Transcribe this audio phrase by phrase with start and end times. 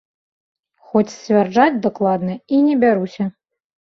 [0.93, 3.29] Хоць сцвярджаць дакладна і не бяруся.